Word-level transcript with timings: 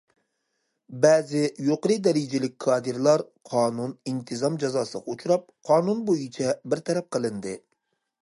بەزى 1.01 1.41
يۇقىرى 1.65 1.97
دەرىجىلىك 2.07 2.55
كادىرلار 2.65 3.23
قانۇن، 3.51 3.93
ئىنتىزام 4.11 4.57
جازاسىغا 4.65 5.05
ئۇچراپ، 5.13 5.45
قانۇن 5.71 6.01
بويىچە 6.09 6.57
بىر 6.73 6.81
تەرەپ 6.89 7.13
قىلىندى. 7.17 7.57